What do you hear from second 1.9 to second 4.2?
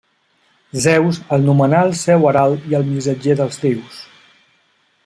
seu herald i el missatger dels déus.